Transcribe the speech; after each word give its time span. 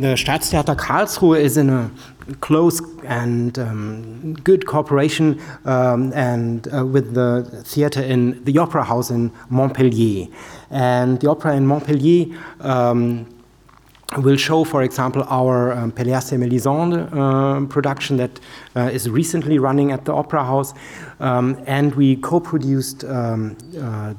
the 0.00 0.14
Staatstheater 0.14 0.76
Karlsruhe 0.76 1.38
is 1.40 1.56
in 1.56 1.68
a 1.68 1.90
close 2.40 2.80
and 3.04 3.58
um, 3.58 4.34
good 4.44 4.66
cooperation 4.66 5.40
um, 5.64 6.12
and 6.14 6.68
uh, 6.72 6.86
with 6.86 7.14
the 7.14 7.44
theater 7.64 8.02
in 8.02 8.42
the 8.44 8.56
Opera 8.58 8.84
House 8.84 9.10
in 9.10 9.30
Montpellier. 9.50 10.28
And 10.70 11.20
the 11.20 11.28
opera 11.28 11.54
in 11.56 11.66
Montpellier 11.66 12.26
um, 12.60 13.26
will 14.18 14.36
show, 14.36 14.64
for 14.64 14.82
example, 14.82 15.24
our 15.28 15.72
um, 15.72 15.92
Pelléas 15.92 16.32
et 16.32 16.38
Mélisande 16.38 17.08
uh, 17.12 17.66
production 17.66 18.16
that 18.16 18.40
uh, 18.76 18.90
is 18.92 19.08
recently 19.10 19.58
running 19.58 19.92
at 19.92 20.04
the 20.04 20.12
Opera 20.12 20.44
House. 20.44 20.72
Um, 21.20 21.62
and 21.66 21.94
we 21.94 22.16
co-produced 22.16 23.04
um, 23.04 23.56
uh, 23.78 24.14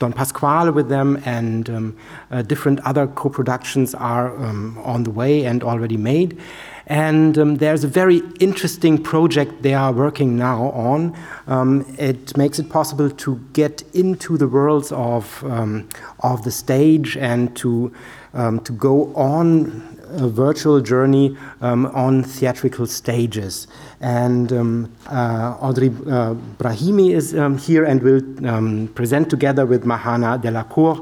Don 0.00 0.14
Pasquale 0.14 0.70
with 0.70 0.88
them, 0.88 1.22
and 1.26 1.68
um, 1.68 1.96
uh, 2.30 2.40
different 2.40 2.80
other 2.80 3.06
co-productions 3.06 3.94
are 3.94 4.34
um, 4.36 4.78
on 4.78 5.04
the 5.04 5.10
way 5.10 5.44
and 5.44 5.62
already 5.62 5.98
made. 5.98 6.40
And 6.86 7.36
um, 7.38 7.56
there's 7.56 7.84
a 7.84 7.88
very 7.88 8.22
interesting 8.40 9.00
project 9.00 9.62
they 9.62 9.74
are 9.74 9.92
working 9.92 10.36
now 10.36 10.70
on. 10.70 11.14
Um, 11.46 11.84
it 11.98 12.34
makes 12.36 12.58
it 12.58 12.70
possible 12.70 13.10
to 13.10 13.40
get 13.52 13.82
into 13.92 14.38
the 14.38 14.48
worlds 14.48 14.90
of, 14.90 15.44
um, 15.44 15.86
of 16.20 16.44
the 16.44 16.50
stage 16.50 17.18
and 17.18 17.54
to, 17.58 17.92
um, 18.32 18.58
to 18.60 18.72
go 18.72 19.14
on 19.14 19.99
a 20.10 20.28
virtual 20.28 20.80
journey 20.80 21.36
um, 21.60 21.86
on 21.86 22.22
theatrical 22.22 22.86
stages. 22.86 23.66
And 24.00 24.52
um, 24.52 24.96
uh, 25.06 25.56
Audrey 25.60 25.88
uh, 25.88 26.34
Brahimi 26.58 27.12
is 27.14 27.32
here 27.64 27.84
and 27.84 28.02
will 28.02 28.88
present 28.94 29.30
together 29.30 29.66
with 29.66 29.84
Mahana 29.84 30.40
Delacour 30.40 31.00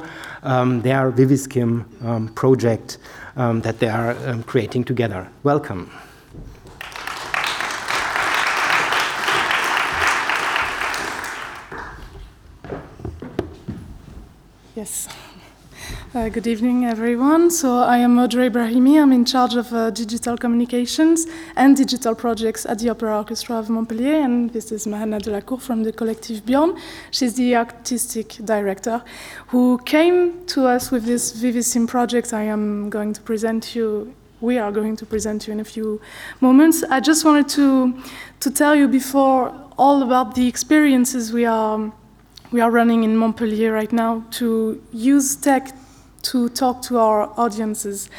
their 0.83 1.13
Vivisim 1.13 2.35
project 2.35 2.99
um, 3.37 3.61
that 3.63 3.79
they 3.79 3.89
are 3.89 4.17
um, 4.29 4.43
creating 4.43 4.85
together. 4.85 5.29
Welcome. 5.43 5.91
Yes. 14.75 15.09
Uh, 16.15 16.31
good 16.31 16.47
evening, 16.47 16.87
everyone. 16.87 17.51
So 17.51 17.81
I 17.81 17.99
am 17.99 18.19
Audrey 18.19 18.49
Brahimi. 18.49 18.99
I'm 18.99 19.13
in 19.13 19.27
charge 19.27 19.57
of 19.57 19.71
uh, 19.75 19.91
digital 19.91 20.39
communications 20.39 21.27
and 21.55 21.77
digital 21.77 22.15
projects 22.15 22.65
at 22.65 22.79
the 22.79 22.89
Opera 22.89 23.19
Orchestra 23.19 23.57
of 23.59 23.69
Montpellier, 23.69 24.15
and 24.15 24.51
this 24.51 24.73
is 24.73 24.87
Mahana 24.87 25.21
Delacour 25.21 25.61
from 25.61 25.83
the 25.83 25.93
collective 25.93 26.47
Bjorn. 26.47 26.81
She's 27.11 27.35
the 27.35 27.57
artistic 27.57 28.39
director 28.43 29.05
who 29.49 29.77
came 29.85 30.47
to 30.47 30.67
us 30.67 30.91
with 30.91 31.05
this 31.05 31.43
Vivisim 31.43 31.87
project 31.87 32.33
I 32.33 32.45
am 32.45 32.89
going 32.89 33.13
to 33.13 33.21
present 33.21 33.77
you 33.77 34.15
we 34.41 34.57
are 34.57 34.73
going 34.73 34.97
to 34.97 35.05
present 35.05 35.47
you 35.47 35.53
in 35.53 35.61
a 35.61 35.65
few 35.65 36.01
moments. 36.41 36.85
I 36.85 37.01
just 37.01 37.25
wanted 37.25 37.49
to, 37.51 38.01
to 38.39 38.51
tell 38.51 38.75
you 38.75 38.87
before 38.89 39.53
all 39.77 40.03
about 40.03 40.37
the 40.37 40.47
experiences 40.47 41.33
we 41.33 41.45
are, 41.45 41.93
we 42.53 42.61
are 42.61 42.71
running 42.71 43.03
in 43.03 43.17
Montpellier 43.17 43.73
right 43.73 43.93
now 43.93 44.25
to 44.39 44.81
use 44.93 45.35
tech 45.35 45.78
to 46.31 46.49
talk 46.49 46.83
to 46.83 46.99
our 46.99 47.33
audiences. 47.37 48.11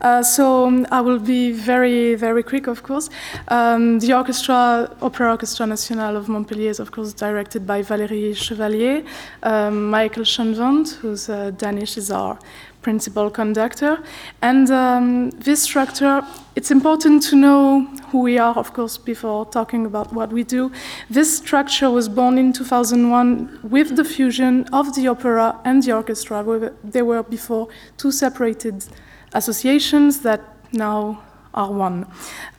Uh, 0.00 0.22
so 0.22 0.66
um, 0.66 0.86
I 0.90 1.00
will 1.00 1.18
be 1.18 1.52
very, 1.52 2.14
very 2.14 2.42
quick, 2.42 2.66
of 2.66 2.82
course. 2.82 3.08
Um, 3.48 3.98
the 3.98 4.12
orchestra, 4.12 4.90
Opera 5.00 5.30
Orchestra 5.30 5.66
National 5.66 6.16
of 6.16 6.28
Montpellier 6.28 6.70
is, 6.70 6.80
of 6.80 6.90
course, 6.92 7.12
directed 7.12 7.66
by 7.66 7.82
Valérie 7.82 8.36
Chevalier. 8.36 9.02
Um, 9.42 9.90
Michael 9.90 10.24
Schønwandt, 10.24 10.96
who's 10.96 11.28
uh, 11.28 11.50
Danish, 11.56 11.96
is 11.96 12.10
our 12.10 12.38
principal 12.86 13.28
conductor. 13.28 13.98
And 14.42 14.70
um, 14.70 15.30
this 15.30 15.60
structure, 15.60 16.22
it's 16.54 16.70
important 16.70 17.20
to 17.30 17.34
know 17.34 17.80
who 18.10 18.20
we 18.20 18.38
are, 18.38 18.54
of 18.56 18.72
course, 18.74 18.96
before 18.96 19.44
talking 19.44 19.86
about 19.86 20.12
what 20.12 20.30
we 20.30 20.44
do. 20.44 20.70
This 21.10 21.36
structure 21.36 21.90
was 21.90 22.08
born 22.08 22.38
in 22.38 22.52
2001 22.52 23.58
with 23.64 23.96
the 23.96 24.04
fusion 24.04 24.66
of 24.72 24.94
the 24.94 25.08
opera 25.08 25.58
and 25.64 25.82
the 25.82 25.92
orchestra. 25.94 26.44
They 26.84 27.02
were 27.02 27.24
before 27.24 27.66
two 27.96 28.12
separated 28.12 28.84
associations 29.32 30.20
that 30.20 30.40
now 30.70 31.24
are 31.54 31.72
one. 31.72 32.06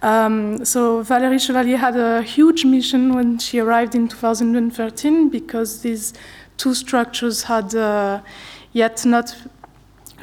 Um, 0.01 0.65
so 0.65 1.03
Valérie 1.03 1.39
Chevalier 1.39 1.77
had 1.77 1.95
a 1.95 2.21
huge 2.21 2.65
mission 2.65 3.15
when 3.15 3.39
she 3.39 3.59
arrived 3.59 3.95
in 3.95 4.09
2013 4.09 5.29
because 5.29 5.83
these 5.83 6.13
two 6.57 6.73
structures 6.73 7.43
had 7.43 7.73
uh, 7.75 8.19
yet 8.73 9.05
not 9.05 9.33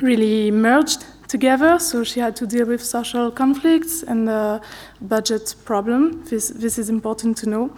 really 0.00 0.50
merged 0.50 1.05
together, 1.28 1.78
so 1.78 2.05
she 2.05 2.21
had 2.21 2.37
to 2.37 2.47
deal 2.47 2.66
with 2.66 2.82
social 2.82 3.31
conflicts 3.31 4.03
and 4.03 4.28
the 4.28 4.60
budget 5.00 5.55
problem. 5.65 6.22
This, 6.25 6.49
this 6.49 6.78
is 6.78 6.88
important 6.88 7.37
to 7.38 7.49
know. 7.49 7.71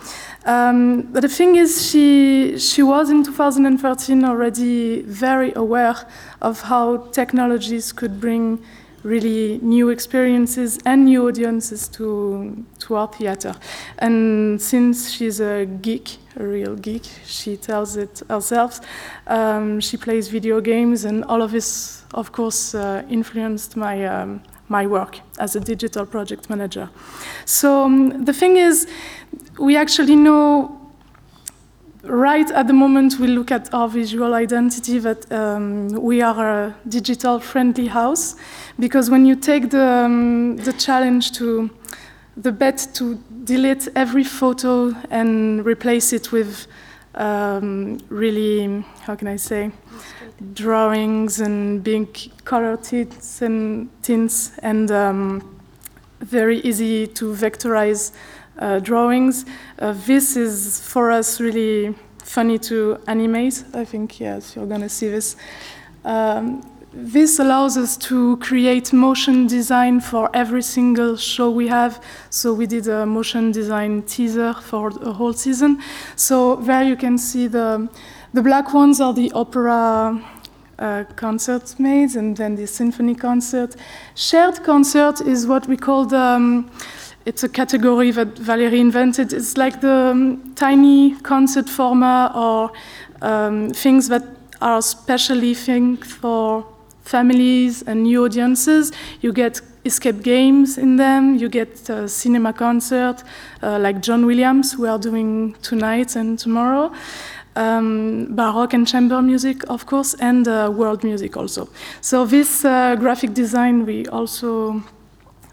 Um, 0.44 1.02
but 1.12 1.20
the 1.22 1.28
thing 1.28 1.56
is, 1.56 1.90
she, 1.90 2.58
she 2.58 2.82
was 2.82 3.08
in 3.10 3.24
2013 3.24 4.24
already 4.24 5.02
very 5.02 5.52
aware 5.54 5.96
of 6.42 6.60
how 6.62 7.08
technologies 7.12 7.92
could 7.92 8.20
bring 8.20 8.58
really 9.06 9.58
new 9.62 9.88
experiences 9.88 10.78
and 10.84 11.04
new 11.04 11.28
audiences 11.28 11.88
to, 11.88 12.64
to 12.80 12.96
our 12.96 13.06
theater. 13.06 13.54
And 13.98 14.60
since 14.60 15.12
she's 15.12 15.40
a 15.40 15.64
geek, 15.64 16.18
a 16.36 16.44
real 16.44 16.74
geek, 16.74 17.04
she 17.24 17.56
tells 17.56 17.96
it 17.96 18.22
herself, 18.28 18.80
um, 19.28 19.80
she 19.80 19.96
plays 19.96 20.28
video 20.28 20.60
games, 20.60 21.04
and 21.04 21.24
all 21.24 21.40
of 21.40 21.52
this, 21.52 22.02
of 22.16 22.32
course, 22.32 22.74
uh, 22.74 23.02
influenced 23.08 23.76
my. 23.76 24.04
Um, 24.04 24.40
my 24.68 24.84
work 24.84 25.20
as 25.38 25.54
a 25.54 25.60
digital 25.60 26.04
project 26.04 26.50
manager. 26.50 26.88
So 27.44 27.84
um, 27.84 28.24
the 28.24 28.32
thing 28.32 28.56
is, 28.56 28.88
we 29.58 29.76
actually 29.76 30.16
know 30.16 30.86
right 32.02 32.50
at 32.52 32.66
the 32.66 32.72
moment 32.72 33.18
we 33.18 33.26
look 33.26 33.50
at 33.50 33.72
our 33.74 33.88
visual 33.88 34.34
identity 34.34 34.98
that 35.00 35.30
um, 35.32 35.88
we 35.88 36.22
are 36.22 36.66
a 36.66 36.74
digital 36.88 37.40
friendly 37.40 37.88
house 37.88 38.36
because 38.78 39.10
when 39.10 39.26
you 39.26 39.34
take 39.34 39.70
the, 39.70 39.82
um, 39.82 40.56
the 40.56 40.72
challenge 40.72 41.32
to 41.32 41.70
the 42.36 42.52
bet 42.52 42.86
to 42.94 43.18
delete 43.44 43.88
every 43.96 44.24
photo 44.24 44.94
and 45.10 45.64
replace 45.64 46.12
it 46.12 46.30
with 46.32 46.66
um, 47.16 47.98
really 48.08 48.84
how 49.02 49.14
can 49.14 49.28
I 49.28 49.36
say 49.36 49.70
drawings 50.52 51.40
and 51.40 51.82
big 51.82 52.30
color 52.44 52.76
tints 52.76 53.42
and 53.42 53.88
tints 54.02 54.56
and 54.58 54.90
um, 54.90 55.60
very 56.20 56.58
easy 56.60 57.06
to 57.06 57.32
vectorize 57.32 58.12
uh, 58.58 58.78
drawings. 58.80 59.44
Uh, 59.78 59.94
this 60.06 60.36
is 60.36 60.80
for 60.80 61.10
us 61.10 61.40
really 61.40 61.94
funny 62.24 62.58
to 62.58 62.98
animate. 63.06 63.64
I 63.74 63.84
think, 63.84 64.20
yes, 64.20 64.56
you're 64.56 64.66
going 64.66 64.80
to 64.82 64.88
see 64.88 65.08
this. 65.08 65.36
Um, 66.04 66.62
this 66.96 67.38
allows 67.38 67.76
us 67.76 67.96
to 67.98 68.38
create 68.38 68.92
motion 68.92 69.46
design 69.46 70.00
for 70.00 70.30
every 70.32 70.62
single 70.62 71.16
show 71.16 71.50
we 71.50 71.68
have. 71.68 72.02
So 72.30 72.54
we 72.54 72.66
did 72.66 72.88
a 72.88 73.04
motion 73.04 73.52
design 73.52 74.02
teaser 74.02 74.54
for 74.54 74.88
a 75.02 75.12
whole 75.12 75.34
season. 75.34 75.82
So 76.16 76.56
there 76.56 76.82
you 76.82 76.96
can 76.96 77.18
see 77.18 77.48
the, 77.48 77.88
the 78.32 78.42
black 78.42 78.72
ones 78.72 79.00
are 79.00 79.12
the 79.12 79.30
opera 79.32 80.24
uh, 80.78 81.04
concert 81.16 81.78
made, 81.78 82.16
and 82.16 82.36
then 82.36 82.56
the 82.56 82.66
symphony 82.66 83.14
concert. 83.14 83.76
Shared 84.14 84.62
concert 84.64 85.20
is 85.20 85.46
what 85.46 85.66
we 85.68 85.76
call 85.76 86.06
the 86.06 86.18
um, 86.18 86.70
it's 87.26 87.42
a 87.42 87.48
category 87.48 88.12
that 88.12 88.38
Valerie 88.38 88.80
invented. 88.80 89.32
It's 89.32 89.56
like 89.56 89.80
the 89.80 90.12
um, 90.12 90.54
tiny 90.54 91.16
concert 91.22 91.68
format 91.68 92.34
or 92.36 92.70
um, 93.20 93.70
things 93.70 94.08
that 94.08 94.22
are 94.60 94.80
specially 94.80 95.52
think 95.52 96.04
for 96.04 96.64
families 97.06 97.82
and 97.82 98.02
new 98.02 98.24
audiences. 98.24 98.92
You 99.20 99.32
get 99.32 99.60
escape 99.84 100.22
games 100.22 100.76
in 100.76 100.96
them. 100.96 101.36
You 101.36 101.48
get 101.48 101.88
a 101.88 102.08
cinema 102.08 102.52
concert 102.52 103.22
uh, 103.62 103.78
like 103.78 104.02
John 104.02 104.26
Williams, 104.26 104.76
we 104.76 104.88
are 104.88 104.98
doing 104.98 105.54
tonight 105.62 106.16
and 106.16 106.38
tomorrow. 106.38 106.92
Um, 107.54 108.26
baroque 108.36 108.74
and 108.74 108.86
chamber 108.86 109.22
music, 109.22 109.62
of 109.70 109.86
course, 109.86 110.12
and 110.20 110.46
uh, 110.46 110.70
world 110.74 111.02
music 111.02 111.36
also. 111.38 111.68
So 112.02 112.26
this 112.26 112.64
uh, 112.66 112.96
graphic 112.96 113.32
design 113.32 113.86
we 113.86 114.06
also 114.08 114.82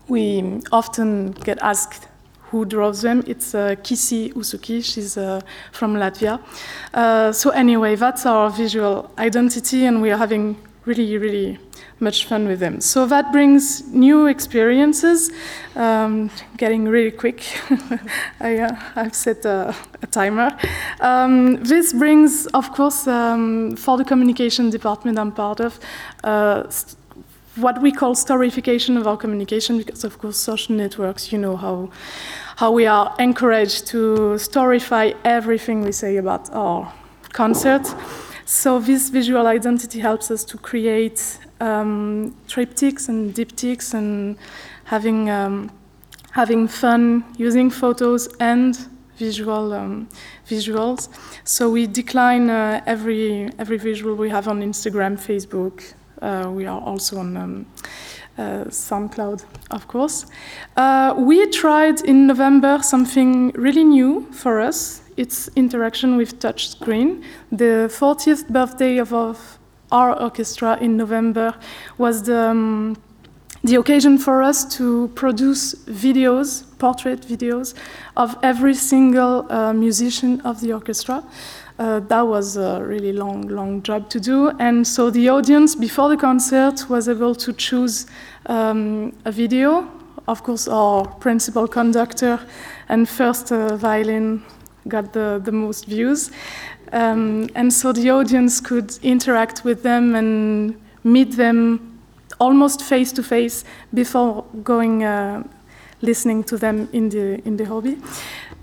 we 0.09 0.59
often 0.71 1.31
get 1.31 1.59
asked 1.61 2.07
who 2.53 2.65
draws 2.65 3.01
them. 3.01 3.23
It's 3.25 3.55
uh, 3.55 3.75
Kisi 3.81 4.31
Usuki, 4.33 4.83
she's 4.83 5.17
uh, 5.17 5.41
from 5.71 5.95
Latvia. 5.95 6.39
Uh, 6.93 7.31
so, 7.31 7.49
anyway, 7.49 7.95
that's 7.95 8.27
our 8.27 8.51
visual 8.51 9.09
identity, 9.17 9.85
and 9.85 10.03
we 10.03 10.11
are 10.11 10.17
having 10.17 10.55
really, 10.85 11.17
really 11.17 11.57
much 11.99 12.25
fun 12.25 12.47
with 12.47 12.59
them. 12.59 12.81
So, 12.81 13.05
that 13.05 13.31
brings 13.31 13.87
new 13.87 14.27
experiences. 14.27 15.31
Um, 15.75 16.29
getting 16.57 16.85
really 16.85 17.11
quick, 17.11 17.43
I, 18.39 18.49
have 18.49 18.97
uh, 18.97 19.11
set 19.11 19.45
a, 19.45 19.75
a 20.01 20.07
timer. 20.07 20.57
Um, 20.99 21.63
this 21.63 21.93
brings, 21.93 22.47
of 22.47 22.71
course, 22.73 23.07
um, 23.07 23.75
for 23.75 23.97
the 23.97 24.05
communication 24.05 24.69
department 24.69 25.17
I'm 25.17 25.31
part 25.31 25.59
of, 25.59 25.79
uh, 26.23 26.63
what 27.55 27.81
we 27.81 27.91
call 27.91 28.15
storification 28.15 28.97
of 28.97 29.07
our 29.07 29.17
communication, 29.17 29.77
because 29.77 30.03
of 30.03 30.17
course 30.17 30.37
social 30.37 30.75
networks, 30.75 31.31
you 31.31 31.37
know 31.37 31.55
how 31.55 31.89
how 32.55 32.71
we 32.71 32.85
are 32.85 33.13
encouraged 33.19 33.87
to 33.87 34.35
storify 34.37 35.15
everything 35.23 35.81
we 35.81 35.91
say 35.91 36.17
about 36.17 36.49
our 36.53 36.91
concert. 37.31 37.83
So 38.45 38.79
this 38.79 39.09
visual 39.09 39.47
identity 39.47 39.99
helps 39.99 40.29
us 40.31 40.43
to 40.45 40.57
create 40.57 41.39
um, 41.59 42.35
triptychs 42.47 43.09
and 43.09 43.33
diptychs 43.33 43.93
and 43.93 44.37
having 44.85 45.29
um, 45.29 45.71
having 46.31 46.67
fun 46.67 47.23
using 47.37 47.69
photos 47.69 48.27
and 48.39 48.75
visual 49.17 49.73
um, 49.73 50.07
visuals. 50.47 51.09
So 51.43 51.69
we 51.69 51.87
decline 51.87 52.49
uh, 52.49 52.81
every 52.85 53.49
every 53.59 53.77
visual 53.77 54.15
we 54.15 54.29
have 54.29 54.47
on 54.47 54.61
Instagram, 54.61 55.17
Facebook. 55.17 55.93
Uh, 56.21 56.49
we 56.51 56.65
are 56.65 56.81
also 56.81 57.19
on 57.19 57.37
um, 57.37 57.65
uh, 58.37 58.65
SoundCloud, 58.69 59.45
of 59.71 59.87
course. 59.87 60.25
Uh, 60.75 61.13
we 61.17 61.47
tried 61.49 62.01
in 62.01 62.27
November 62.27 62.79
something 62.81 63.51
really 63.51 63.83
new 63.83 64.27
for 64.31 64.59
us. 64.59 65.02
It's 65.15 65.49
interaction 65.55 66.17
with 66.17 66.39
touchscreen. 66.39 67.23
The 67.51 67.89
40th 67.89 68.47
birthday 68.49 68.97
of, 68.97 69.13
of 69.13 69.59
our 69.91 70.19
orchestra 70.19 70.77
in 70.81 70.97
November 70.97 71.53
was 71.97 72.23
the 72.23 72.49
um, 72.49 72.97
the 73.63 73.75
occasion 73.75 74.17
for 74.17 74.43
us 74.43 74.65
to 74.75 75.07
produce 75.15 75.73
videos, 75.85 76.65
portrait 76.79 77.21
videos, 77.21 77.73
of 78.17 78.35
every 78.43 78.73
single 78.73 79.49
uh, 79.49 79.71
musician 79.71 80.41
of 80.41 80.59
the 80.59 80.73
orchestra. 80.73 81.23
Uh, 81.79 82.01
that 82.01 82.21
was 82.21 82.57
a 82.57 82.83
really 82.83 83.13
long, 83.13 83.47
long 83.47 83.81
job 83.81 84.09
to 84.09 84.19
do. 84.19 84.49
And 84.59 84.85
so 84.85 85.09
the 85.09 85.29
audience, 85.29 85.75
before 85.75 86.09
the 86.09 86.17
concert, 86.17 86.89
was 86.89 87.07
able 87.07 87.35
to 87.35 87.53
choose 87.53 88.05
um, 88.47 89.13
a 89.23 89.31
video. 89.31 89.89
Of 90.27 90.43
course, 90.43 90.67
our 90.67 91.07
principal 91.07 91.67
conductor 91.67 92.39
and 92.89 93.07
first 93.07 93.51
uh, 93.53 93.77
violin 93.77 94.43
got 94.87 95.13
the, 95.13 95.41
the 95.43 95.51
most 95.51 95.85
views. 95.85 96.31
Um, 96.91 97.49
and 97.55 97.73
so 97.73 97.91
the 97.91 98.11
audience 98.11 98.59
could 98.59 98.97
interact 99.01 99.63
with 99.63 99.83
them 99.83 100.15
and 100.15 100.79
meet 101.03 101.35
them 101.35 101.99
almost 102.39 102.81
face 102.81 103.11
to 103.13 103.23
face 103.23 103.63
before 103.93 104.45
going 104.63 105.03
uh, 105.03 105.43
listening 106.01 106.43
to 106.43 106.57
them 106.57 106.87
in 106.91 107.09
the 107.09 107.41
in 107.47 107.57
the 107.57 107.65
hobby 107.65 107.97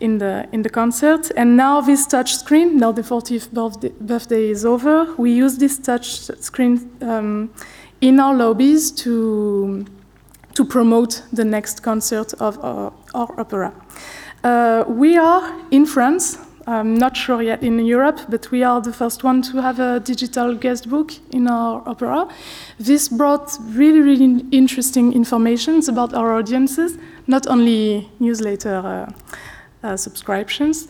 in 0.00 0.18
the 0.18 0.46
in 0.52 0.62
the 0.62 0.68
concert 0.68 1.30
and 1.36 1.56
now 1.56 1.80
this 1.80 2.06
touch 2.06 2.36
screen 2.36 2.76
now 2.76 2.92
the 2.92 3.02
40th 3.02 3.50
birthday, 4.00 4.50
is 4.50 4.64
over 4.64 5.06
we 5.16 5.32
use 5.32 5.56
this 5.58 5.78
touch 5.78 6.06
screen 6.40 6.90
um, 7.00 7.50
in 8.00 8.20
our 8.20 8.34
lobbies 8.34 8.90
to 8.90 9.84
to 10.54 10.64
promote 10.64 11.22
the 11.32 11.44
next 11.44 11.82
concert 11.82 12.34
of 12.40 12.58
our, 12.62 12.92
our 13.14 13.40
opera 13.40 13.72
uh, 14.44 14.84
we 14.88 15.16
are 15.16 15.52
in 15.70 15.86
france 15.86 16.38
I'm 16.66 16.94
not 16.94 17.16
sure 17.16 17.42
yet 17.42 17.64
in 17.64 17.84
Europe, 17.84 18.20
but 18.28 18.50
we 18.52 18.62
are 18.62 18.80
the 18.80 18.92
first 18.92 19.24
one 19.24 19.42
to 19.42 19.60
have 19.60 19.80
a 19.80 19.98
digital 19.98 20.54
guest 20.54 20.88
book 20.88 21.12
in 21.32 21.48
our 21.48 21.82
opera. 21.84 22.28
This 22.78 23.08
brought 23.08 23.58
really, 23.64 24.00
really 24.00 24.44
interesting 24.52 25.12
information 25.12 25.80
about 25.88 26.14
our 26.14 26.32
audiences, 26.38 26.96
not 27.26 27.46
only 27.48 28.08
newsletter 28.20 28.76
uh, 28.76 29.12
uh, 29.82 29.96
subscriptions. 29.96 30.86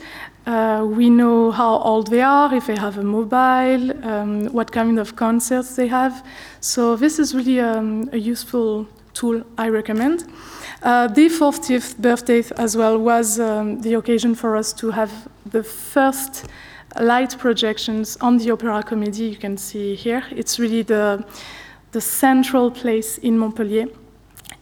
Uh, 0.46 0.84
we 0.86 1.08
know 1.08 1.50
how 1.50 1.78
old 1.78 2.08
they 2.08 2.20
are, 2.20 2.52
if 2.52 2.66
they 2.66 2.76
have 2.76 2.98
a 2.98 3.04
mobile, 3.04 4.04
um, 4.04 4.46
what 4.52 4.72
kind 4.72 4.98
of 4.98 5.16
concerts 5.16 5.76
they 5.76 5.86
have. 5.86 6.26
So 6.60 6.96
this 6.96 7.18
is 7.18 7.34
really 7.34 7.60
um, 7.60 8.10
a 8.12 8.18
useful 8.18 8.86
tool 9.14 9.42
I 9.58 9.68
recommend. 9.68 10.24
Uh, 10.82 11.08
the 11.08 11.28
40th 11.28 11.98
birthday 11.98 12.42
as 12.56 12.76
well 12.76 12.98
was 12.98 13.38
um, 13.38 13.80
the 13.82 13.94
occasion 13.94 14.34
for 14.34 14.56
us 14.56 14.72
to 14.74 14.90
have 14.90 15.28
the 15.46 15.62
first 15.62 16.46
light 16.98 17.38
projections 17.38 18.16
on 18.20 18.38
the 18.38 18.50
Opera 18.50 18.82
Comédie 18.82 19.30
you 19.30 19.36
can 19.36 19.56
see 19.56 19.94
here. 19.94 20.22
It's 20.30 20.58
really 20.58 20.82
the, 20.82 21.24
the 21.92 22.00
central 22.00 22.70
place 22.70 23.18
in 23.18 23.38
Montpellier. 23.38 23.86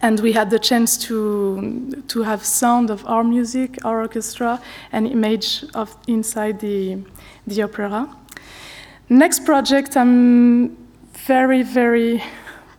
And 0.01 0.19
we 0.21 0.31
had 0.31 0.49
the 0.49 0.59
chance 0.59 0.97
to, 1.07 2.03
to 2.07 2.23
have 2.23 2.45
sound 2.45 2.89
of 2.89 3.05
our 3.05 3.23
music, 3.23 3.83
our 3.83 4.01
orchestra, 4.01 4.61
and 4.91 5.05
image 5.07 5.65
of 5.73 5.95
inside 6.07 6.59
the, 6.59 6.99
the 7.45 7.63
opera. 7.63 8.07
Next 9.09 9.43
project 9.43 9.97
I'm 9.97 10.77
very, 11.25 11.63
very 11.63 12.23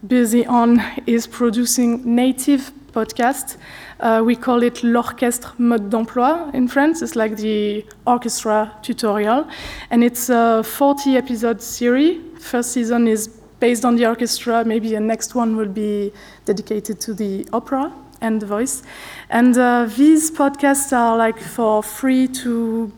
busy 0.07 0.47
on 0.47 0.83
is 1.07 1.27
producing 1.27 2.15
native 2.15 2.73
podcasts. 2.93 3.57
Uh, 4.01 4.23
we 4.25 4.35
call 4.35 4.63
it 4.63 4.83
l'orchestre 4.83 5.55
mode 5.59 5.91
d'emploi 5.91 6.51
in 6.55 6.69
France. 6.69 7.03
It's 7.03 7.15
like 7.17 7.37
the 7.37 7.85
orchestra 8.07 8.73
tutorial. 8.83 9.47
And 9.91 10.03
it's 10.03 10.31
a 10.31 10.63
40 10.65 11.17
episode 11.17 11.63
series. 11.63 12.21
First 12.39 12.73
season 12.73 13.07
is 13.07 13.29
based 13.61 13.85
on 13.85 13.97
the 13.97 14.07
orchestra. 14.07 14.65
Maybe 14.65 14.91
the 14.91 15.01
next 15.01 15.35
one 15.35 15.57
will 15.57 15.69
be 15.69 16.13
dedicated 16.47 17.01
to 17.03 17.15
the 17.15 17.47
opera 17.53 17.93
and 18.21 18.41
the 18.41 18.47
voice. 18.47 18.83
And 19.29 19.57
uh, 19.57 19.89
these 19.97 20.31
podcasts 20.31 20.93
are 20.93 21.17
like 21.17 21.39
for 21.39 21.83
free 21.83 22.27
to 22.29 22.93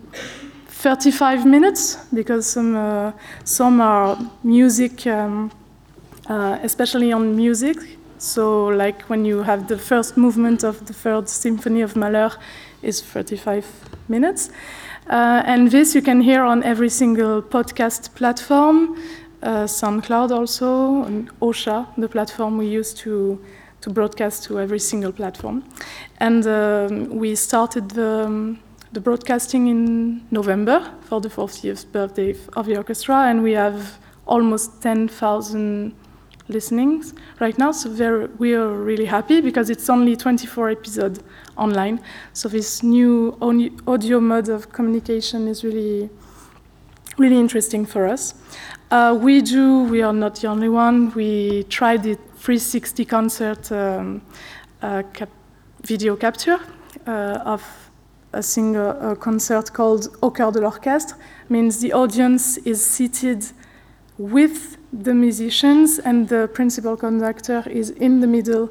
35 0.66 1.46
minutes 1.46 1.96
because 2.12 2.46
some, 2.46 2.76
uh, 2.76 3.12
some 3.44 3.80
are 3.80 4.18
music, 4.42 5.06
um, 5.06 5.50
uh, 6.28 6.58
especially 6.62 7.12
on 7.12 7.36
music 7.36 7.78
so, 8.22 8.68
like 8.68 9.02
when 9.10 9.24
you 9.24 9.42
have 9.42 9.66
the 9.66 9.76
first 9.76 10.16
movement 10.16 10.62
of 10.62 10.86
the 10.86 10.92
third 10.92 11.28
symphony 11.28 11.82
of 11.82 11.96
Mahler, 11.96 12.30
is 12.80 13.02
35 13.02 13.66
minutes. 14.06 14.48
Uh, 15.10 15.42
and 15.44 15.72
this 15.72 15.92
you 15.96 16.02
can 16.02 16.20
hear 16.20 16.44
on 16.44 16.62
every 16.62 16.88
single 16.88 17.42
podcast 17.42 18.14
platform, 18.14 18.96
uh, 19.42 19.64
SoundCloud 19.64 20.30
also, 20.30 21.02
and 21.02 21.36
Ausha, 21.40 21.88
the 21.98 22.08
platform 22.08 22.58
we 22.58 22.68
use 22.68 22.94
to, 22.94 23.40
to 23.80 23.90
broadcast 23.90 24.44
to 24.44 24.60
every 24.60 24.78
single 24.78 25.10
platform. 25.10 25.64
And 26.18 26.46
um, 26.46 27.08
we 27.16 27.34
started 27.34 27.90
the, 27.90 28.26
um, 28.26 28.60
the 28.92 29.00
broadcasting 29.00 29.66
in 29.66 30.24
November 30.30 30.92
for 31.00 31.20
the 31.20 31.28
40th 31.28 31.90
birthday 31.90 32.36
of 32.52 32.66
the 32.66 32.76
orchestra, 32.76 33.24
and 33.24 33.42
we 33.42 33.54
have 33.54 33.98
almost 34.26 34.80
10,000 34.80 35.92
listenings 36.48 37.14
right 37.40 37.56
now. 37.58 37.72
So 37.72 37.90
we 38.38 38.54
are 38.54 38.68
really 38.68 39.06
happy 39.06 39.40
because 39.40 39.70
it's 39.70 39.88
only 39.88 40.16
24 40.16 40.70
episodes 40.70 41.20
online. 41.56 42.00
So 42.32 42.48
this 42.48 42.82
new 42.82 43.36
audio 43.86 44.20
mode 44.20 44.48
of 44.48 44.72
communication 44.72 45.48
is 45.48 45.64
really, 45.64 46.10
really 47.18 47.38
interesting 47.38 47.86
for 47.86 48.06
us. 48.06 48.34
Uh, 48.90 49.16
we 49.18 49.40
do, 49.40 49.84
we 49.84 50.02
are 50.02 50.12
not 50.12 50.36
the 50.40 50.48
only 50.48 50.68
one. 50.68 51.12
We 51.14 51.64
tried 51.64 52.02
the 52.02 52.14
360 52.36 53.04
concert 53.04 53.72
um, 53.72 54.22
uh, 54.82 55.02
cap 55.12 55.30
video 55.82 56.16
capture 56.16 56.58
uh, 57.06 57.38
of 57.44 57.62
a 58.32 58.42
single 58.42 59.16
concert 59.16 59.72
called 59.72 60.08
Au 60.22 60.30
cœur 60.30 60.52
de 60.52 60.60
l'orchestre. 60.60 61.16
Means 61.50 61.80
the 61.80 61.92
audience 61.92 62.58
is 62.64 62.84
seated 62.84 63.44
with 64.18 64.78
the 64.92 65.14
musicians, 65.14 65.98
and 65.98 66.28
the 66.28 66.48
principal 66.52 66.96
conductor 66.96 67.62
is 67.70 67.90
in 67.90 68.20
the 68.20 68.26
middle 68.26 68.70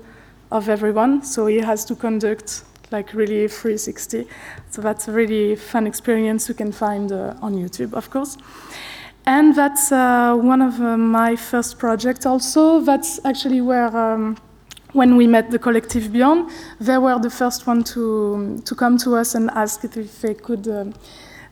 of 0.51 0.69
everyone, 0.69 1.23
so 1.23 1.47
he 1.47 1.57
has 1.57 1.83
to 1.85 1.95
conduct 1.95 2.63
like 2.91 3.13
really 3.13 3.47
360. 3.47 4.27
So 4.69 4.81
that's 4.81 5.07
a 5.07 5.11
really 5.11 5.55
fun 5.55 5.87
experience 5.87 6.49
you 6.49 6.55
can 6.55 6.71
find 6.71 7.11
uh, 7.11 7.33
on 7.41 7.55
YouTube, 7.55 7.93
of 7.93 8.09
course. 8.09 8.37
And 9.25 9.55
that's 9.55 9.91
uh, 9.91 10.35
one 10.35 10.61
of 10.61 10.79
uh, 10.81 10.97
my 10.97 11.35
first 11.35 11.79
projects 11.79 12.25
also. 12.25 12.81
That's 12.81 13.23
actually 13.23 13.61
where, 13.61 13.95
um, 13.95 14.37
when 14.93 15.15
we 15.15 15.27
met 15.27 15.51
the 15.51 15.59
Collective 15.59 16.11
Beyond, 16.11 16.51
they 16.79 16.97
were 16.97 17.17
the 17.19 17.29
first 17.29 17.65
one 17.65 17.83
to, 17.83 18.61
to 18.65 18.75
come 18.75 18.97
to 18.99 19.15
us 19.15 19.35
and 19.35 19.49
ask 19.51 19.83
if 19.83 20.21
they 20.21 20.33
could 20.33 20.67
um, 20.67 20.93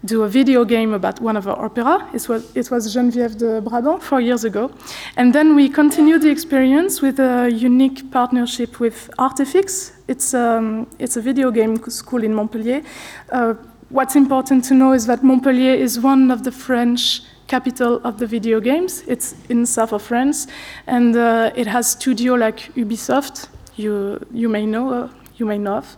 do 0.06 0.24
a 0.24 0.30
video 0.30 0.64
game 0.64 0.94
about 0.94 1.20
one 1.22 1.36
of 1.36 1.48
our 1.48 1.66
opera. 1.66 2.08
It 2.14 2.28
was, 2.30 2.56
it 2.56 2.72
was 2.72 2.96
Geneviève 2.96 3.38
de 3.38 3.62
Brabant 3.62 4.02
four 4.02 4.22
years 4.22 4.46
ago. 4.46 4.72
And 5.18 5.34
then 5.34 5.56
we 5.56 5.70
continued 5.70 6.22
the 6.22 6.30
experience 6.30 7.02
with 7.02 7.20
a 7.20 7.50
unique 7.50 8.10
partnership 8.12 8.80
with 8.80 9.10
ARTFX. 9.18 9.92
It's, 10.08 10.34
um, 10.34 10.88
it's 11.00 11.18
a 11.18 11.22
video 11.22 11.52
game 11.52 11.78
school 11.90 12.24
in 12.24 12.34
Montpellier. 12.34 12.82
Uh, 13.30 13.56
what's 13.90 14.16
important 14.16 14.64
to 14.66 14.74
know 14.74 14.94
is 14.94 15.06
that 15.08 15.24
Montpellier 15.24 15.74
is 15.74 16.00
one 16.00 16.32
of 16.32 16.44
the 16.44 16.52
French 16.52 17.22
capital 17.48 18.00
of 18.04 18.20
the 18.20 18.28
video 18.28 18.60
games. 18.62 19.04
It's 19.08 19.36
in 19.50 19.66
south 19.66 19.92
of 19.92 20.04
France, 20.04 20.48
and 20.88 21.16
uh, 21.16 21.52
it 21.56 21.68
has 21.68 21.92
studio 21.92 22.36
like 22.36 22.74
Ubisoft. 22.76 23.48
You 23.76 24.20
you 24.32 24.50
may 24.50 24.66
know 24.66 24.94
uh, 24.94 25.10
you 25.40 25.46
may 25.46 25.58
know 25.58 25.78
of. 25.78 25.98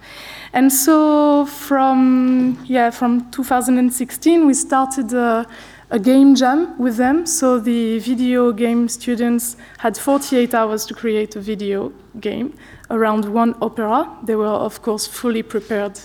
And 0.54 0.72
so 0.72 1.46
from, 1.46 2.64
yeah, 2.66 2.90
from 2.92 3.30
2016, 3.32 4.46
we 4.46 4.54
started 4.54 5.14
a, 5.14 5.48
a 5.90 6.00
game 6.00 6.36
jam 6.36 6.78
with 6.78 6.98
them. 6.98 7.26
So 7.26 7.60
the 7.60 8.00
video 8.00 8.52
game 8.52 8.88
students 8.88 9.58
had 9.80 9.98
48 9.98 10.54
hours 10.54 10.86
to 10.86 10.94
create 10.94 11.36
a 11.36 11.42
video 11.42 11.92
game 12.20 12.54
around 12.90 13.26
one 13.26 13.56
opera. 13.62 14.10
They 14.24 14.36
were, 14.36 14.46
of 14.46 14.82
course, 14.82 15.08
fully 15.08 15.44
prepared 15.44 16.00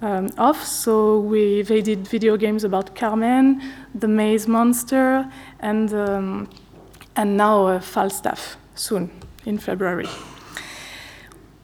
um, 0.00 0.30
off. 0.38 0.64
So 0.64 1.20
we, 1.20 1.62
they 1.62 1.82
did 1.82 2.06
video 2.06 2.36
games 2.36 2.64
about 2.64 2.94
Carmen, 2.94 3.62
the 3.94 4.08
Maze 4.08 4.46
Monster, 4.46 5.30
and, 5.60 5.92
um, 5.94 6.48
and 7.16 7.36
now 7.36 7.66
uh, 7.66 7.80
Falstaff 7.80 8.56
soon 8.74 9.10
in 9.44 9.58
February. 9.58 10.08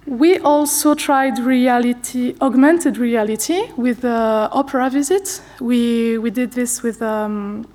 We 0.07 0.39
also 0.41 0.95
tried 0.95 1.39
reality, 1.39 2.37
augmented 2.43 2.99
reality 2.99 3.73
with 3.77 4.05
uh, 4.05 4.51
opera 4.53 4.91
visits. 4.91 5.41
We, 5.61 6.19
we 6.19 6.31
did 6.31 6.53
this 6.53 6.83
with, 6.83 7.01
um, 7.01 7.67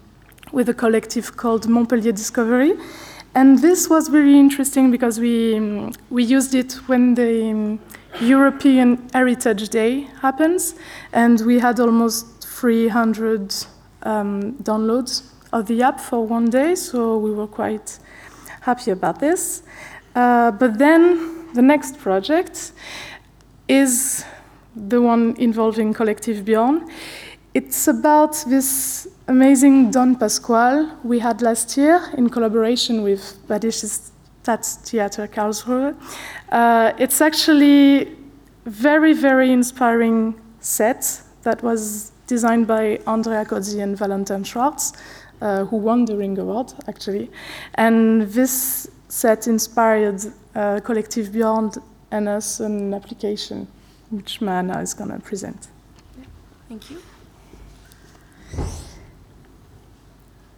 with 0.52 0.70
a 0.70 0.74
collective 0.76 1.36
called 1.38 1.68
Montpellier 1.68 2.12
Discovery. 2.12 2.74
And 3.34 3.58
this 3.60 3.90
was 3.90 4.10
very 4.10 4.38
interesting 4.38 4.92
because 4.92 5.20
we, 5.20 5.92
we 6.12 6.24
used 6.24 6.54
it 6.54 6.74
when 6.88 7.16
the 7.16 7.52
um, 7.52 7.80
European 8.22 9.10
Heritage 9.12 9.70
Day 9.70 10.02
happens, 10.22 10.76
and 11.14 11.40
we 11.46 11.60
had 11.60 11.80
almost 11.80 12.44
300 12.44 13.54
um, 14.04 14.54
downloads 14.64 15.24
of 15.52 15.68
the 15.68 15.82
app 15.82 16.00
for 16.00 16.26
one 16.26 16.50
day, 16.50 16.76
so 16.76 17.18
we 17.18 17.32
were 17.32 17.48
quite 17.48 17.98
happy 18.62 18.92
about 18.92 19.20
this. 19.20 19.64
Uh, 20.16 20.52
but 20.52 20.78
then 20.78 21.39
the 21.54 21.62
next 21.62 21.98
project 22.00 22.72
is 23.68 24.26
the 24.76 25.02
one 25.02 25.36
involving 25.38 25.94
Collective 25.94 26.46
Bjorn. 26.46 26.90
It's 27.54 27.88
about 27.88 28.44
this 28.48 29.08
amazing 29.28 29.92
Don 29.92 30.16
Pasquale 30.16 30.88
we 31.04 31.20
had 31.20 31.42
last 31.42 31.78
year 31.78 32.02
in 32.18 32.30
collaboration 32.30 33.02
with 33.02 33.38
Badisches 33.48 34.12
Staatstheater 34.44 35.28
Karlsruhe. 35.28 35.96
Uh, 36.52 36.94
it's 36.98 37.22
actually 37.22 38.16
very, 38.66 39.14
very 39.14 39.52
inspiring 39.52 40.40
set 40.60 41.22
that 41.44 41.64
was 41.64 42.12
designed 42.28 42.68
by 42.68 43.00
Andrea 43.08 43.46
Cozzi 43.46 43.82
and 43.82 43.98
Valentin 43.98 44.44
Schwarz, 44.44 44.94
uh, 45.42 45.66
who 45.66 45.78
won 45.78 46.06
the 46.06 46.16
Ring 46.16 46.38
Award, 46.38 46.74
actually. 46.88 47.32
And 47.76 48.22
this 48.22 48.90
set 49.08 49.48
inspired 49.48 50.22
uh, 50.56 50.80
Collective 50.84 51.32
Beyond 51.32 51.78
and 52.12 52.28
us 52.28 52.60
an 52.60 52.94
application, 52.94 53.68
which 54.10 54.42
Mana 54.42 54.82
is 54.82 54.94
going 54.94 55.12
to 55.12 55.20
present. 55.20 55.68
Thank 56.68 56.92
you. 56.92 57.02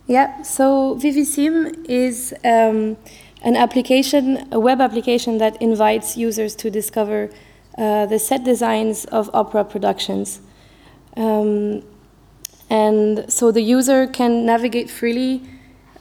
Yeah, 0.08 0.42
so 0.42 0.96
Vivisim 0.96 1.86
is 1.88 2.34
um, 2.44 2.98
an 3.44 3.56
application, 3.56 4.48
a 4.52 4.60
web 4.60 4.82
application 4.82 5.38
that 5.38 5.62
invites 5.62 6.18
users 6.18 6.56
to 6.56 6.70
discover 6.70 7.30
uh, 7.78 8.06
the 8.08 8.20
set 8.20 8.44
designs 8.44 9.06
of 9.06 9.30
opera 9.34 9.64
productions. 9.64 10.42
Um, 11.16 11.84
and 12.70 13.32
so 13.32 13.52
the 13.52 13.62
user 13.62 14.08
can 14.08 14.46
navigate 14.46 14.90
freely 14.90 15.44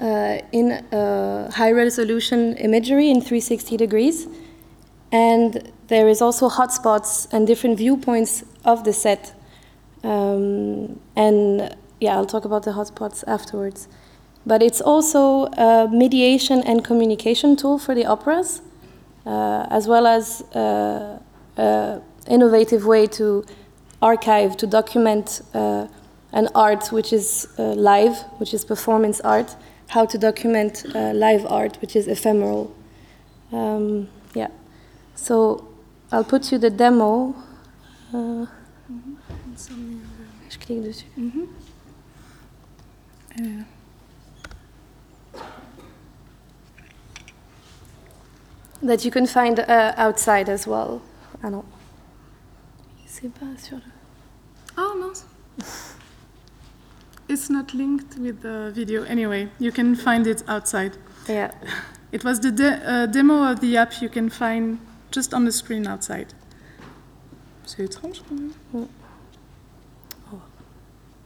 in 0.00 0.73
uh, 0.73 1.50
high 1.50 1.73
resolution 1.73 2.57
imagery 2.57 3.11
in 3.11 3.21
360 3.21 3.76
degrees. 3.76 4.26
And 5.12 5.73
there 5.88 6.09
is 6.09 6.23
also 6.23 6.49
hotspots 6.49 7.28
and 7.33 7.47
different 7.47 7.78
viewpoints 7.78 8.45
of 8.64 8.85
the 8.85 8.92
set. 8.92 9.35
Um, 10.02 11.00
and 11.16 11.76
yeah, 12.00 12.16
I'll 12.16 12.26
talk 12.26 12.45
about 12.45 12.62
the 12.62 12.73
hotspots 12.73 13.25
afterwards. 13.26 13.88
But 14.47 14.62
it's 14.62 14.80
also 14.80 15.47
a 15.47 15.88
mediation 15.90 16.62
and 16.62 16.83
communication 16.83 17.57
tool 17.57 17.78
for 17.78 17.95
the 17.95 18.07
operas, 18.07 18.62
uh, 19.26 19.66
as 19.71 19.87
well 19.87 20.07
as 20.07 20.42
uh, 20.54 21.19
an 21.57 22.02
innovative 22.26 22.87
way 22.87 23.07
to 23.09 23.45
archive, 24.00 24.57
to 24.57 24.66
document 24.66 25.42
uh, 25.52 25.88
an 26.33 26.49
art 26.54 26.90
which 26.90 27.12
is 27.12 27.49
uh, 27.59 27.75
live, 27.75 28.16
which 28.38 28.54
is 28.54 28.64
performance 28.64 29.21
art, 29.21 29.57
how 29.91 30.07
to 30.07 30.17
document 30.19 30.85
uh, 30.95 31.13
live 31.13 31.45
art, 31.47 31.77
which 31.81 31.97
is 31.97 32.07
ephemeral. 32.07 32.75
Um, 33.53 34.09
yeah. 34.35 34.49
So 35.15 35.69
I'll 36.13 36.25
put 36.25 36.53
you 36.53 36.59
the 36.59 36.71
demo. 36.71 37.35
Uh, 38.15 38.47
Je 40.49 40.59
clique 40.59 40.83
dessus. 40.83 41.07
Mm 41.17 41.31
-hmm. 41.33 41.47
That 48.87 49.05
you 49.05 49.11
can 49.13 49.27
find 49.27 49.59
uh, 49.59 49.93
outside 50.07 50.53
as 50.53 50.67
well. 50.67 51.01
Ah 51.43 51.51
non. 51.51 51.65
C'est 53.07 53.29
pas 53.29 53.57
sur 53.59 53.77
le. 53.77 53.83
Oh 54.77 54.95
non. 54.99 55.13
It's 57.31 57.49
not 57.49 57.73
linked 57.75 58.19
with 58.19 58.43
the 58.43 58.73
video 58.75 59.05
anyway. 59.05 59.49
You 59.61 59.71
can 59.71 59.95
find 59.95 60.27
it 60.27 60.43
outside. 60.49 60.97
Yeah. 61.29 61.53
It 62.11 62.25
was 62.25 62.41
the 62.41 62.51
de 62.51 62.69
uh, 62.85 63.07
demo 63.07 63.45
of 63.53 63.61
the 63.61 63.77
app 63.77 64.03
you 64.03 64.09
can 64.09 64.29
find 64.29 64.81
just 65.13 65.33
on 65.33 65.45
the 65.45 65.53
screen 65.53 65.87
outside. 65.87 66.35
C'est 67.65 67.85
étrange 67.85 68.21
quand 68.29 68.37
même. 68.37 68.53
Oh. 70.33 70.43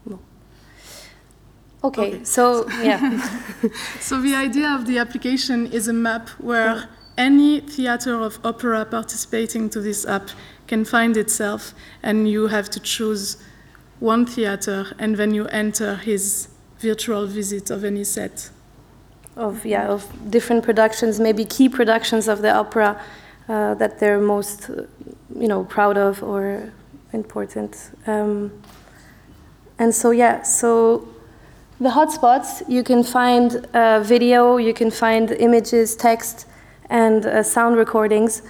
No. 0.04 0.18
Okay, 1.82 2.16
okay, 2.16 2.24
so 2.24 2.68
yeah. 2.82 3.00
so 4.00 4.20
the 4.20 4.34
idea 4.34 4.68
of 4.74 4.84
the 4.84 4.98
application 4.98 5.72
is 5.72 5.88
a 5.88 5.94
map 5.94 6.28
where 6.38 6.74
yeah. 6.74 6.86
any 7.16 7.60
theater 7.60 8.20
of 8.20 8.38
opera 8.44 8.84
participating 8.84 9.70
to 9.70 9.80
this 9.80 10.04
app 10.04 10.28
can 10.66 10.84
find 10.84 11.16
itself, 11.16 11.72
and 12.02 12.28
you 12.28 12.48
have 12.48 12.68
to 12.68 12.80
choose 12.80 13.38
one 14.00 14.26
theater, 14.26 14.94
and 14.98 15.16
then 15.16 15.34
you 15.34 15.46
enter 15.46 15.96
his 15.96 16.48
virtual 16.78 17.26
visit 17.26 17.70
of 17.70 17.84
any 17.84 18.04
set. 18.04 18.50
Of 19.36 19.66
yeah, 19.66 19.88
of 19.88 20.06
different 20.30 20.64
productions, 20.64 21.18
maybe 21.18 21.44
key 21.44 21.68
productions 21.68 22.28
of 22.28 22.42
the 22.42 22.52
opera 22.54 23.00
uh, 23.48 23.74
that 23.74 23.98
they're 23.98 24.20
most, 24.20 24.70
uh, 24.70 24.82
you 25.38 25.48
know, 25.48 25.64
proud 25.64 25.96
of 25.96 26.22
or 26.22 26.72
important. 27.12 27.90
Um, 28.06 28.50
and 29.78 29.94
so 29.94 30.10
yeah, 30.12 30.42
so 30.42 31.08
the 31.80 31.90
hotspots 31.90 32.62
you 32.68 32.82
can 32.82 33.02
find 33.02 33.66
uh, 33.74 34.00
video, 34.00 34.56
you 34.56 34.72
can 34.72 34.90
find 34.90 35.30
images, 35.32 35.96
text, 35.96 36.46
and 36.88 37.26
uh, 37.26 37.42
sound 37.42 37.76
recordings, 37.76 38.42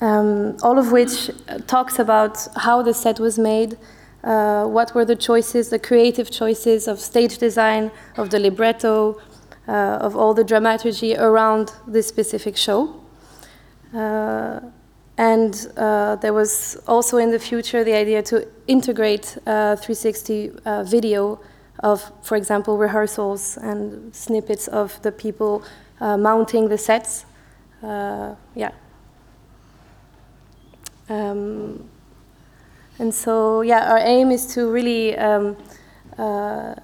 um, 0.00 0.56
all 0.62 0.78
of 0.78 0.92
which 0.92 1.30
uh, 1.48 1.58
talks 1.66 1.98
about 1.98 2.46
how 2.56 2.82
the 2.82 2.92
set 2.92 3.18
was 3.18 3.38
made, 3.38 3.78
uh, 4.26 4.66
what 4.66 4.92
were 4.92 5.04
the 5.04 5.14
choices, 5.14 5.70
the 5.70 5.78
creative 5.78 6.30
choices 6.30 6.88
of 6.88 6.98
stage 6.98 7.38
design, 7.38 7.92
of 8.16 8.30
the 8.30 8.40
libretto, 8.40 9.20
uh, 9.68 9.98
of 10.00 10.16
all 10.16 10.34
the 10.34 10.42
dramaturgy 10.42 11.16
around 11.16 11.72
this 11.86 12.08
specific 12.08 12.56
show. 12.56 13.00
Uh, 13.94 14.60
and 15.16 15.68
uh, 15.76 16.16
there 16.16 16.32
was 16.32 16.76
also 16.88 17.18
in 17.18 17.30
the 17.30 17.38
future 17.38 17.84
the 17.84 17.94
idea 17.94 18.20
to 18.20 18.46
integrate 18.66 19.38
uh, 19.46 19.76
360 19.76 20.50
uh, 20.64 20.82
video 20.82 21.40
of, 21.84 22.10
for 22.22 22.36
example, 22.36 22.76
rehearsals 22.76 23.56
and 23.58 24.14
snippets 24.14 24.66
of 24.68 25.00
the 25.02 25.12
people 25.12 25.62
mounting 26.00 26.68
the 26.68 26.78
sets. 26.78 27.26
yeah. 27.82 28.72
Um, 31.08 31.88
and 32.98 33.14
so, 33.14 33.60
yeah, 33.60 33.90
our 33.90 33.98
aim 33.98 34.30
is 34.30 34.46
to 34.54 34.70
really 34.70 35.16
um, 35.18 35.56
uh, 36.18 36.74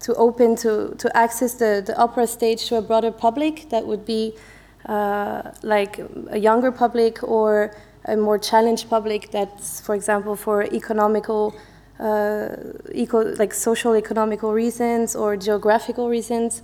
to 0.00 0.14
open 0.14 0.56
to 0.56 0.94
to 0.98 1.16
access 1.16 1.54
the 1.54 1.82
the 1.86 1.96
opera 1.96 2.26
stage 2.26 2.66
to 2.68 2.76
a 2.78 2.82
broader 2.82 3.12
public. 3.12 3.68
That 3.70 3.86
would 3.86 4.04
be 4.04 4.34
uh, 4.86 5.52
like 5.62 6.00
a 6.30 6.38
younger 6.38 6.72
public 6.72 7.22
or 7.22 7.74
a 8.06 8.16
more 8.16 8.38
challenged 8.38 8.90
public. 8.90 9.30
That's, 9.30 9.80
for 9.80 9.94
example, 9.94 10.36
for 10.36 10.64
economical. 10.64 11.54
Uh, 12.00 12.56
eco, 12.92 13.32
like 13.36 13.54
social 13.54 13.94
economical 13.94 14.52
reasons 14.52 15.14
or 15.14 15.36
geographical 15.36 16.08
reasons, 16.08 16.62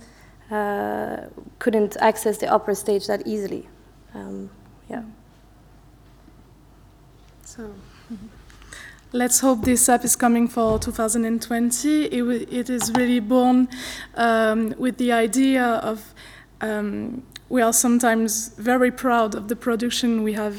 uh, 0.51 1.17
couldn't 1.59 1.95
access 2.01 2.39
the 2.39 2.47
opera 2.47 2.75
stage 2.75 3.07
that 3.07 3.25
easily. 3.25 3.69
Um, 4.13 4.49
yeah. 4.89 5.03
So. 7.45 7.63
Mm 7.63 7.73
-hmm. 8.09 8.38
Let's 9.11 9.39
hope 9.39 9.63
this 9.63 9.89
app 9.89 10.05
is 10.05 10.15
coming 10.15 10.47
for 10.47 10.77
2020. 10.77 12.05
It, 12.05 12.53
it 12.53 12.69
is 12.69 12.91
really 12.91 13.19
born 13.19 13.67
um, 14.13 14.75
with 14.77 14.99
the 14.99 15.13
idea 15.13 15.63
of 15.65 16.13
um, 16.61 17.23
we 17.49 17.63
are 17.63 17.73
sometimes 17.73 18.49
very 18.49 18.91
proud 18.91 19.33
of 19.33 19.47
the 19.47 19.55
production 19.55 20.21
we 20.21 20.33
have 20.33 20.55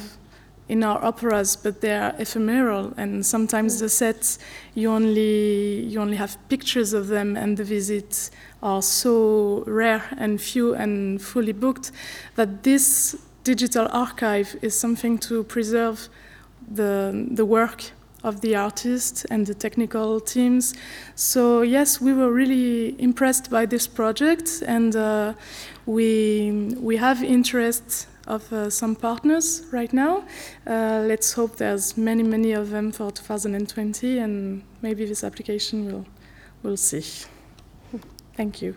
in 0.68 0.82
our 0.82 1.00
operas, 1.04 1.54
but 1.54 1.80
they 1.80 1.96
are 1.96 2.12
ephemeral, 2.18 2.92
and 2.96 3.24
sometimes 3.24 3.78
the 3.78 3.88
sets 3.88 4.40
you 4.74 4.90
only 4.90 5.84
you 5.84 6.00
only 6.00 6.16
have 6.16 6.36
pictures 6.48 6.92
of 6.92 7.06
them, 7.06 7.36
and 7.36 7.56
the 7.56 7.64
visits 7.64 8.32
are 8.64 8.82
so 8.82 9.62
rare 9.68 10.02
and 10.18 10.40
few 10.40 10.74
and 10.74 11.22
fully 11.22 11.52
booked 11.52 11.92
that 12.34 12.64
this 12.64 13.16
digital 13.44 13.86
archive 13.92 14.56
is 14.60 14.76
something 14.76 15.18
to 15.18 15.44
preserve 15.44 16.08
the 16.68 17.28
the 17.30 17.44
work 17.44 17.92
of 18.22 18.40
the 18.40 18.56
artists 18.56 19.24
and 19.26 19.46
the 19.46 19.54
technical 19.54 20.20
teams. 20.20 20.74
So 21.14 21.62
yes, 21.62 22.00
we 22.00 22.12
were 22.12 22.32
really 22.32 23.00
impressed 23.00 23.50
by 23.50 23.66
this 23.66 23.86
project, 23.86 24.62
and 24.66 24.94
uh, 24.94 25.34
we 25.86 26.74
we 26.78 26.96
have 26.96 27.22
interest 27.22 28.06
of 28.26 28.52
uh, 28.52 28.70
some 28.70 28.94
partners 28.94 29.62
right 29.72 29.92
now. 29.92 30.24
Uh, 30.66 31.04
let's 31.06 31.32
hope 31.32 31.56
there's 31.56 31.96
many 31.96 32.22
many 32.22 32.52
of 32.52 32.70
them 32.70 32.92
for 32.92 33.10
2020, 33.10 34.18
and 34.18 34.62
maybe 34.82 35.04
this 35.06 35.24
application 35.24 35.86
will 35.86 36.06
will 36.62 36.76
see. 36.76 37.04
Thank 38.36 38.62
you. 38.62 38.74